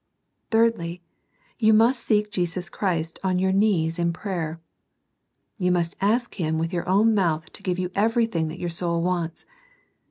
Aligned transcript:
Thirdly: 0.49 1.03
you 1.59 1.73
must 1.73 1.99
seek 2.03 2.31
Jesus 2.31 2.69
Christ 2.69 3.19
on 3.23 3.37
your 3.37 3.51
knees 3.51 3.99
in 3.99 4.11
prayer. 4.13 4.59
You 5.59 5.71
must 5.71 5.95
ask 6.01 6.33
Him 6.39 6.57
with 6.57 6.73
your 6.73 6.89
own 6.89 7.13
mouth 7.13 7.53
to 7.53 7.61
give 7.61 7.77
you 7.77 7.91
everything 7.93 8.47
that 8.47 8.57
your 8.57 8.71
soul 8.71 9.03
wants. 9.03 9.45